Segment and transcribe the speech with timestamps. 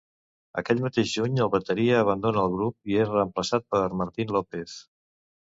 [0.59, 4.77] Aquell mateix juny el bateria abandona el grup i és reemplaçat per Martin López.